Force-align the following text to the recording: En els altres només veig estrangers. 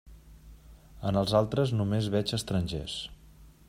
En 1.09 1.21
els 1.21 1.35
altres 1.41 1.75
només 1.83 2.11
veig 2.17 2.37
estrangers. 2.39 3.01